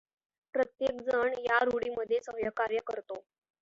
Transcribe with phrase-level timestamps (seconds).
[0.53, 3.23] प्रत्येकजण ह्या रूढीमध्ये सहकार्य करतो.